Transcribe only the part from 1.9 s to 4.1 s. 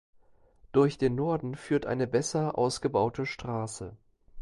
besser ausgebaute Straße.